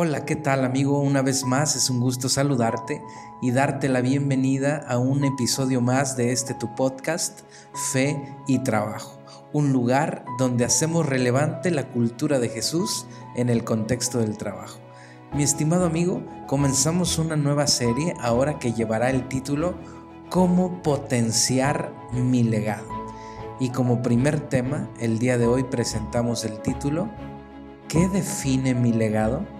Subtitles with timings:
[0.00, 1.00] Hola, ¿qué tal amigo?
[1.00, 3.02] Una vez más es un gusto saludarte
[3.42, 7.40] y darte la bienvenida a un episodio más de este tu podcast,
[7.90, 8.16] Fe
[8.46, 9.18] y Trabajo,
[9.52, 14.78] un lugar donde hacemos relevante la cultura de Jesús en el contexto del trabajo.
[15.34, 19.74] Mi estimado amigo, comenzamos una nueva serie ahora que llevará el título
[20.30, 22.86] Cómo potenciar mi legado.
[23.58, 27.10] Y como primer tema, el día de hoy presentamos el título
[27.88, 29.57] ¿Qué define mi legado?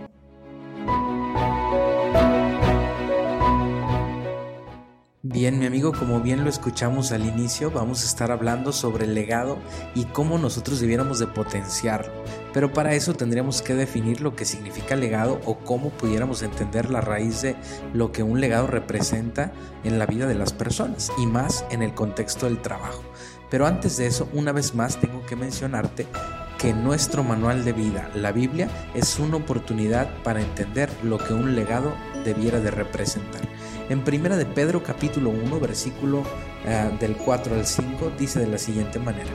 [5.25, 9.17] Bien, mi amigo, como bien lo escuchamos al inicio, vamos a estar hablando sobre el
[9.17, 9.59] legado
[9.97, 12.13] y cómo nosotros debiéramos de potenciarlo.
[12.55, 17.01] Pero para eso tendríamos que definir lo que significa legado o cómo pudiéramos entender la
[17.01, 17.57] raíz de
[17.93, 21.95] lo que un legado representa en la vida de las personas y más en el
[21.95, 23.03] contexto del trabajo.
[23.51, 26.07] Pero antes de eso, una vez más tengo que mencionarte
[26.59, 31.57] que nuestro manual de vida, la Biblia, es una oportunidad para entender lo que un
[31.57, 31.93] legado
[32.25, 33.43] debiera de representar.
[33.89, 36.23] En primera de Pedro capítulo 1 versículo
[36.67, 39.31] eh, del 4 al 5 dice de la siguiente manera,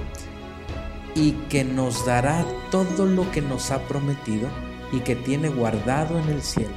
[1.16, 4.50] y que nos dará todo lo que nos ha prometido
[4.92, 6.74] y que tiene guardado en el cielo.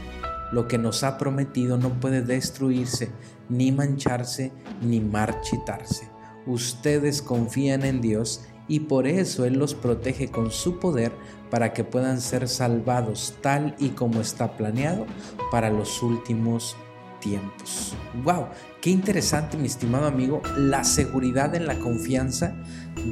[0.52, 3.10] Lo que nos ha prometido no puede destruirse,
[3.48, 6.08] ni mancharse, ni marchitarse.
[6.46, 11.12] Ustedes confían en Dios y por eso Él los protege con su poder
[11.50, 15.06] para que puedan ser salvados tal y como está planeado
[15.50, 16.76] para los últimos
[17.20, 17.94] tiempos.
[18.24, 18.46] ¡Wow!
[18.80, 22.56] Qué interesante, mi estimado amigo, la seguridad en la confianza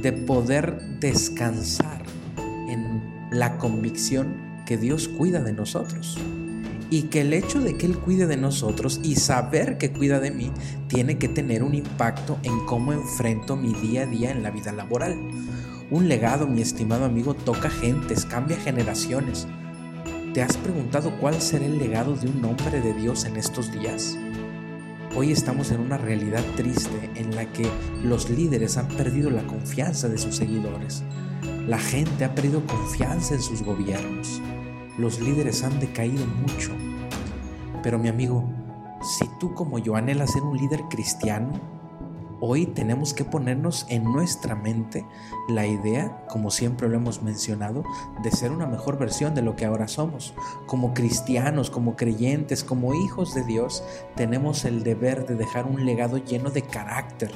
[0.03, 2.03] de poder descansar
[2.69, 6.19] en la convicción que Dios cuida de nosotros.
[6.95, 10.31] Y que el hecho de que Él cuide de nosotros y saber que cuida de
[10.31, 10.53] mí
[10.87, 14.71] tiene que tener un impacto en cómo enfrento mi día a día en la vida
[14.71, 15.19] laboral.
[15.91, 19.49] Un legado, mi estimado amigo, toca gentes, cambia generaciones
[20.35, 24.19] ¿Te has preguntado cuál será el legado de un hombre de Dios en estos días?
[25.15, 27.71] Hoy estamos en una realidad triste en la que
[28.03, 31.05] los líderes han perdido la confianza de sus seguidores.
[31.69, 34.43] La gente ha perdido confianza en sus gobiernos.
[34.99, 36.73] Los líderes han decaído mucho.
[37.83, 38.45] Pero mi amigo,
[39.19, 41.53] si tú como yo anhelas ser un líder cristiano,
[42.47, 45.07] Hoy tenemos que ponernos en nuestra mente
[45.49, 47.85] la idea, como siempre lo hemos mencionado,
[48.23, 50.35] de ser una mejor versión de lo que ahora somos.
[50.67, 53.83] Como cristianos, como creyentes, como hijos de Dios,
[54.15, 57.31] tenemos el deber de dejar un legado lleno de carácter,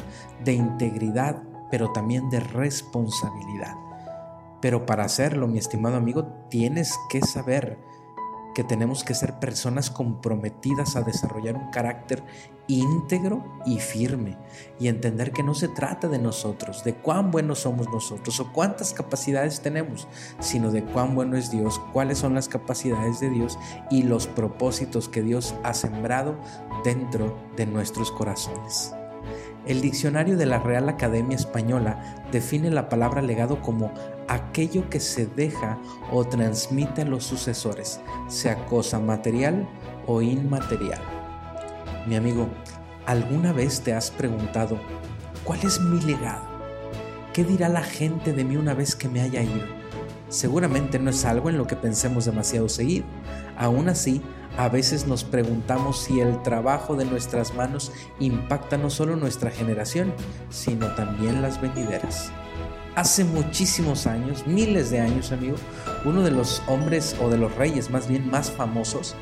[0.44, 3.87] de integridad, pero también de responsabilidad.
[4.60, 7.78] Pero para hacerlo, mi estimado amigo, tienes que saber
[8.58, 12.24] que tenemos que ser personas comprometidas a desarrollar un carácter
[12.66, 14.36] íntegro y firme
[14.80, 18.92] y entender que no se trata de nosotros, de cuán buenos somos nosotros o cuántas
[18.92, 20.08] capacidades tenemos,
[20.40, 23.56] sino de cuán bueno es Dios, cuáles son las capacidades de Dios
[23.92, 26.36] y los propósitos que Dios ha sembrado
[26.82, 28.92] dentro de nuestros corazones.
[29.66, 33.92] El diccionario de la Real Academia Española define la palabra legado como
[34.28, 35.78] aquello que se deja
[36.12, 39.68] o transmite a los sucesores, sea cosa material
[40.06, 41.00] o inmaterial.
[42.06, 42.48] Mi amigo,
[43.06, 44.78] ¿alguna vez te has preguntado,
[45.44, 46.46] ¿cuál es mi legado?
[47.32, 49.66] ¿Qué dirá la gente de mí una vez que me haya ido?
[50.28, 53.06] Seguramente no es algo en lo que pensemos demasiado seguido.
[53.56, 54.22] Aún así,
[54.58, 60.12] a veces nos preguntamos si el trabajo de nuestras manos impacta no solo nuestra generación,
[60.50, 62.32] sino también las venideras.
[62.98, 65.54] Hace muchísimos años, miles de años, amigo,
[66.04, 69.14] uno de los hombres o de los reyes más bien más famosos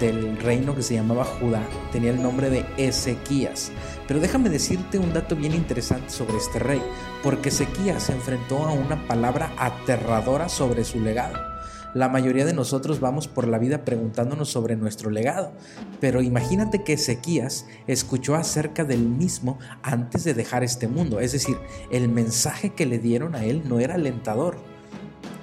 [0.00, 3.70] del reino que se llamaba Judá tenía el nombre de Ezequías.
[4.08, 6.82] Pero déjame decirte un dato bien interesante sobre este rey,
[7.22, 11.38] porque Ezequías se enfrentó a una palabra aterradora sobre su legado.
[11.92, 15.52] La mayoría de nosotros vamos por la vida preguntándonos sobre nuestro legado,
[16.00, 21.58] pero imagínate que Ezequías escuchó acerca del mismo antes de dejar este mundo, es decir,
[21.90, 24.58] el mensaje que le dieron a él no era alentador,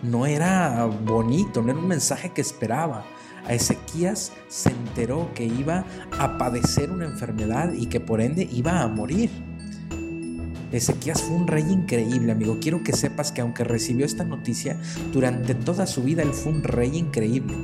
[0.02, 3.04] no era bonito, no era un mensaje que esperaba.
[3.46, 5.86] A Ezequías se enteró que iba
[6.18, 9.30] a padecer una enfermedad y que por ende iba a morir.
[10.72, 12.58] Ezequías fue un rey increíble, amigo.
[12.60, 14.78] Quiero que sepas que aunque recibió esta noticia,
[15.14, 17.56] durante toda su vida él fue un rey increíble.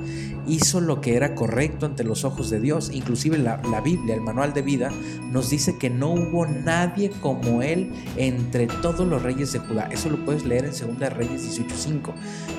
[0.47, 2.91] Hizo lo que era correcto ante los ojos de Dios.
[2.93, 4.89] Inclusive la, la Biblia, el manual de vida,
[5.31, 9.89] nos dice que no hubo nadie como él entre todos los reyes de Judá.
[9.91, 12.13] Eso lo puedes leer en 2 Reyes 18.5.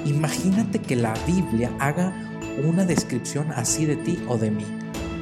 [0.04, 2.12] Imagínate que la Biblia haga
[2.62, 4.64] una descripción así de ti o de mí.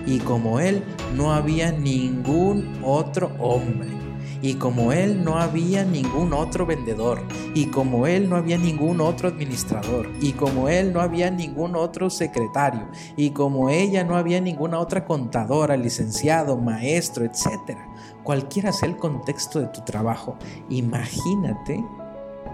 [0.05, 0.83] Y como él,
[1.17, 4.03] no había ningún otro hombre
[4.41, 7.23] y como él no había ningún otro vendedor,
[7.55, 12.11] y como él no había ningún otro administrador, y como él no había ningún otro
[12.11, 17.79] secretario, y como ella no había ninguna otra contadora, licenciado, maestro, etc.
[18.23, 20.37] Cualquiera sea el contexto de tu trabajo,
[20.69, 21.85] imagínate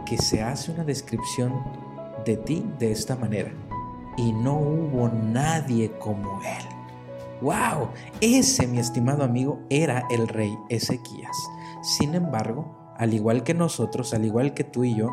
[0.06, 1.53] que se hace una descripción
[2.25, 3.53] de ti de esta manera.
[4.17, 6.79] Y no hubo nadie como él.
[7.41, 7.91] ¡Wow!
[8.20, 11.37] Ese, mi estimado amigo, era el rey Ezequías.
[11.83, 15.11] Sin embargo, al igual que nosotros, al igual que tú y yo,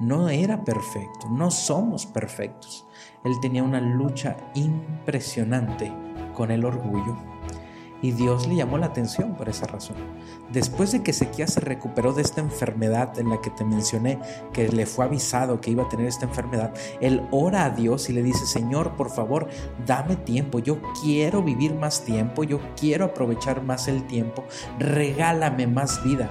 [0.00, 2.86] no era perfecto, no somos perfectos.
[3.24, 5.92] Él tenía una lucha impresionante
[6.34, 7.16] con el orgullo
[8.06, 9.96] y Dios le llamó la atención por esa razón.
[10.52, 14.20] Después de que Ezequías se recuperó de esta enfermedad en la que te mencioné,
[14.52, 18.12] que le fue avisado que iba a tener esta enfermedad, él ora a Dios y
[18.12, 19.48] le dice, Señor, por favor,
[19.84, 24.44] dame tiempo, yo quiero vivir más tiempo, yo quiero aprovechar más el tiempo,
[24.78, 26.30] regálame más vida.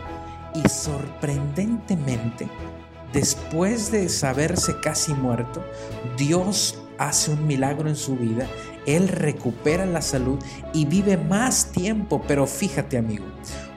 [0.54, 2.48] Y sorprendentemente,
[3.12, 5.62] después de saberse casi muerto,
[6.18, 8.48] Dios hace un milagro en su vida,
[8.86, 10.40] él recupera la salud
[10.74, 13.26] y vive más tiempo, pero fíjate amigo,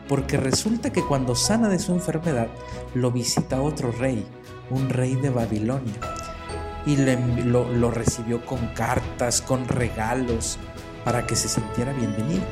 [0.08, 2.48] porque resulta que cuando sana de su enfermedad,
[2.94, 4.26] lo visita otro rey,
[4.70, 5.94] un rey de Babilonia,
[6.86, 10.58] y lo, lo recibió con cartas, con regalos,
[11.04, 12.42] para que se sintiera bienvenido.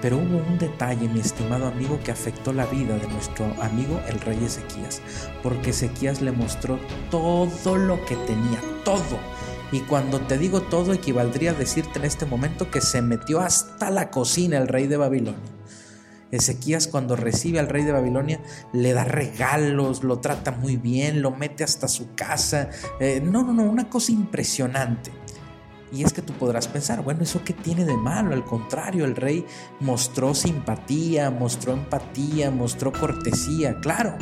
[0.00, 4.20] Pero hubo un detalle, mi estimado amigo, que afectó la vida de nuestro amigo el
[4.20, 5.02] rey Ezequías,
[5.42, 6.78] porque Ezequías le mostró
[7.10, 9.18] todo lo que tenía, todo
[9.70, 13.90] y cuando te digo todo, equivaldría a decirte en este momento que se metió hasta
[13.90, 15.58] la cocina el rey de Babilonia.
[16.30, 18.40] Ezequías cuando recibe al rey de Babilonia
[18.72, 22.70] le da regalos, lo trata muy bien, lo mete hasta su casa.
[23.00, 25.10] Eh, no, no, no, una cosa impresionante.
[25.90, 28.34] Y es que tú podrás pensar, bueno, ¿eso qué tiene de malo?
[28.34, 29.46] Al contrario, el rey
[29.80, 34.16] mostró simpatía, mostró empatía, mostró cortesía, claro.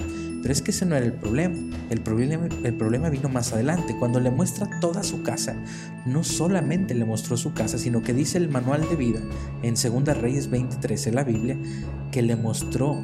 [0.47, 1.57] Pero es que ese no era el problema.
[1.91, 3.97] El problema, el problema vino más adelante.
[3.99, 5.57] Cuando le muestra toda su casa,
[6.05, 9.19] no solamente le mostró su casa, sino que dice el manual de vida
[9.65, 11.59] en 2 Reyes 23 en la Biblia,
[12.13, 13.03] que le mostró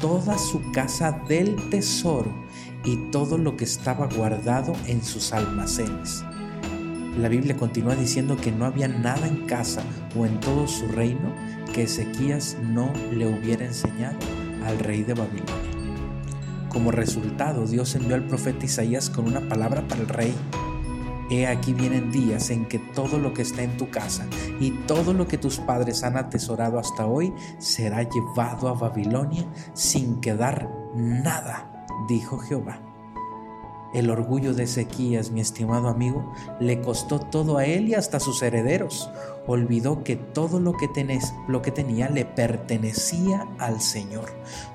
[0.00, 2.34] toda su casa del tesoro
[2.84, 6.24] y todo lo que estaba guardado en sus almacenes.
[7.20, 9.84] La Biblia continúa diciendo que no había nada en casa
[10.16, 11.32] o en todo su reino
[11.72, 14.18] que Ezequías no le hubiera enseñado
[14.66, 15.79] al rey de Babilonia.
[16.70, 20.34] Como resultado, Dios envió al profeta Isaías con una palabra para el rey.
[21.28, 24.26] He aquí vienen días en que todo lo que está en tu casa
[24.60, 30.20] y todo lo que tus padres han atesorado hasta hoy será llevado a Babilonia sin
[30.20, 32.89] quedar nada, dijo Jehová.
[33.92, 38.40] El orgullo de Ezequías, mi estimado amigo, le costó todo a él y hasta sus
[38.42, 39.10] herederos.
[39.46, 44.30] Olvidó que todo lo que, tenés, lo que tenía le pertenecía al Señor.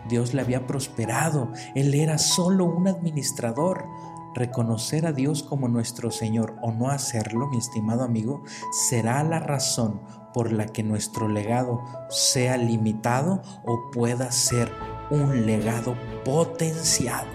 [0.10, 3.86] Dios le había prosperado, él era solo un administrador.
[4.34, 8.44] Reconocer a Dios como nuestro Señor o no hacerlo, mi estimado amigo,
[8.90, 10.02] será la razón
[10.34, 14.70] por la que nuestro legado sea limitado o pueda ser
[15.10, 15.96] un legado
[16.26, 17.30] potenciado.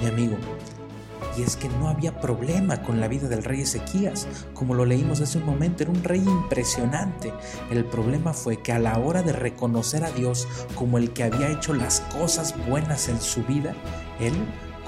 [0.00, 0.36] Mi amigo,
[1.38, 5.20] y es que no había problema con la vida del rey Ezequías, como lo leímos
[5.20, 7.32] hace un momento, era un rey impresionante.
[7.70, 11.50] El problema fue que a la hora de reconocer a Dios como el que había
[11.50, 13.74] hecho las cosas buenas en su vida,
[14.18, 14.34] él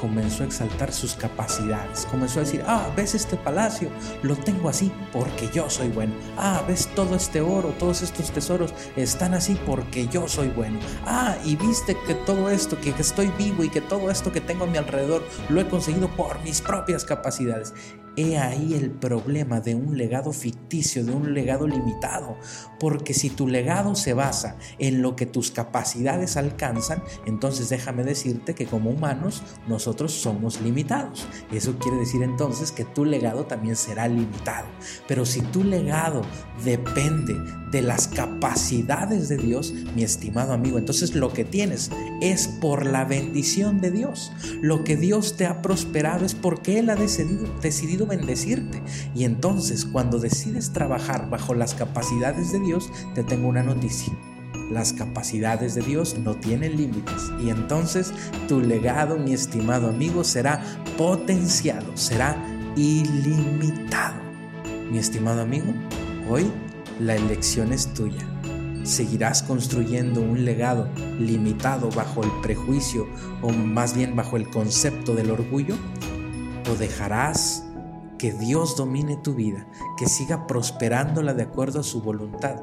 [0.00, 3.90] comenzó a exaltar sus capacidades, comenzó a decir, ah, ves este palacio,
[4.22, 8.72] lo tengo así porque yo soy bueno, ah, ves todo este oro, todos estos tesoros
[8.96, 13.62] están así porque yo soy bueno, ah, y viste que todo esto, que estoy vivo
[13.64, 17.04] y que todo esto que tengo a mi alrededor lo he conseguido por mis propias
[17.04, 17.74] capacidades.
[18.16, 22.36] He ahí el problema de un legado ficticio, de un legado limitado,
[22.80, 28.54] porque si tu legado se basa en lo que tus capacidades alcanzan, entonces déjame decirte
[28.54, 29.42] que como humanos
[29.98, 31.26] somos limitados.
[31.52, 34.68] Eso quiere decir entonces que tu legado también será limitado.
[35.06, 36.22] Pero si tu legado
[36.64, 37.34] depende
[37.70, 43.04] de las capacidades de Dios, mi estimado amigo, entonces lo que tienes es por la
[43.04, 44.32] bendición de Dios.
[44.60, 48.82] Lo que Dios te ha prosperado es porque Él ha decidido bendecirte.
[49.14, 54.12] Y entonces cuando decides trabajar bajo las capacidades de Dios, te tengo una noticia.
[54.70, 58.12] Las capacidades de Dios no tienen límites y entonces
[58.46, 60.62] tu legado, mi estimado amigo, será
[60.96, 62.36] potenciado, será
[62.76, 64.20] ilimitado.
[64.90, 65.74] Mi estimado amigo,
[66.28, 66.50] hoy
[67.00, 68.24] la elección es tuya.
[68.84, 73.08] ¿Seguirás construyendo un legado limitado bajo el prejuicio
[73.42, 75.74] o más bien bajo el concepto del orgullo?
[76.70, 77.64] ¿O dejarás
[78.18, 79.66] que Dios domine tu vida,
[79.98, 82.56] que siga prosperándola de acuerdo a su voluntad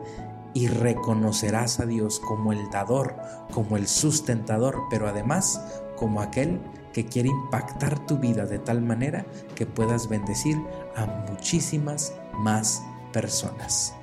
[0.58, 3.16] y reconocerás a Dios como el dador,
[3.54, 5.62] como el sustentador, pero además
[5.96, 6.60] como aquel
[6.94, 10.58] que quiere impactar tu vida de tal manera que puedas bendecir
[10.96, 12.82] a muchísimas más
[13.14, 13.94] personas.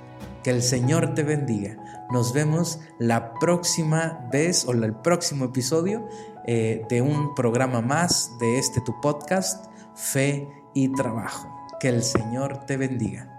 [0.44, 2.06] Que el Señor te bendiga.
[2.12, 6.06] Nos vemos la próxima vez o el próximo episodio
[6.46, 11.48] eh, de un programa más de este tu podcast, Fe y Trabajo.
[11.80, 13.33] Que el Señor te bendiga.